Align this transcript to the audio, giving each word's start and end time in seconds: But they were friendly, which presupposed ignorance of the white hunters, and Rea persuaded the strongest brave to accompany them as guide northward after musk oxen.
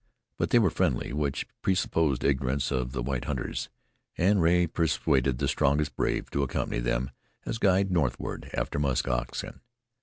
But 0.37 0.49
they 0.49 0.57
were 0.57 0.71
friendly, 0.71 1.13
which 1.13 1.45
presupposed 1.61 2.23
ignorance 2.23 2.71
of 2.71 2.91
the 2.91 3.03
white 3.03 3.25
hunters, 3.25 3.69
and 4.17 4.41
Rea 4.41 4.65
persuaded 4.65 5.37
the 5.37 5.47
strongest 5.47 5.95
brave 5.95 6.27
to 6.31 6.41
accompany 6.41 6.79
them 6.79 7.11
as 7.45 7.59
guide 7.59 7.91
northward 7.91 8.49
after 8.51 8.79
musk 8.79 9.07
oxen. 9.07 9.61